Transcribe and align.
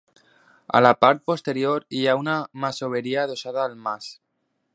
A 0.77 0.79
la 0.85 0.93
part 1.03 1.21
posterior 1.31 1.85
hi 1.99 2.03
ha 2.13 2.17
una 2.21 2.39
masoveria 2.65 3.23
adossada 3.27 3.65
al 3.67 3.79
mas. 3.89 4.11